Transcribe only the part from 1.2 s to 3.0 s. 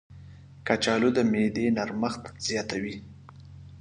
معدې نرمښت زیاتوي.